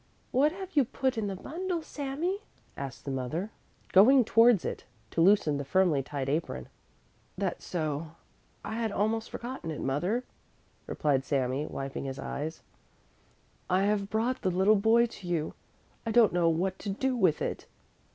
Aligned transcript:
"What 0.31 0.51
have 0.51 0.75
you 0.75 0.83
put 0.83 1.15
in 1.15 1.27
the 1.27 1.35
bundle, 1.35 1.83
Sami?" 1.83 2.39
asked 2.75 3.05
the 3.05 3.11
mother, 3.11 3.51
going 3.91 4.25
towards 4.25 4.65
it, 4.65 4.85
to 5.11 5.21
loosen 5.21 5.57
the 5.57 5.63
firmly 5.63 6.01
tied 6.01 6.27
apron. 6.27 6.69
"That's 7.37 7.63
so, 7.67 8.13
I 8.65 8.73
had 8.77 8.91
almost 8.91 9.29
forgotten 9.29 9.69
it, 9.69 9.79
mother," 9.79 10.23
replied 10.87 11.23
Sami, 11.23 11.67
wiping 11.67 12.05
his 12.05 12.17
eyes, 12.17 12.63
"I 13.69 13.83
have 13.83 14.09
brought 14.09 14.41
the 14.41 14.49
little 14.49 14.75
boy 14.75 15.05
to 15.05 15.27
you, 15.27 15.53
I 16.03 16.09
don't 16.09 16.33
know 16.33 16.49
what 16.49 16.79
to 16.79 16.89
do 16.89 17.15
with 17.15 17.39
it." 17.39 17.67